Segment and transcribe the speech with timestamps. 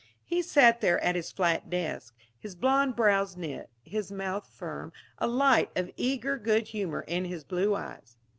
[0.25, 5.27] He sat there at his flat desk his blond brows knit, his mouth firm, a
[5.27, 8.17] light of eager good humor in his blue eyes.